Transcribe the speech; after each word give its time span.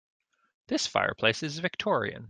This 0.65 0.87
fireplace 0.87 1.43
is 1.43 1.59
Victorian. 1.59 2.19